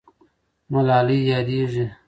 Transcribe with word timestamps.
ملالۍ 0.71 1.19
یادېږي. 1.31 1.85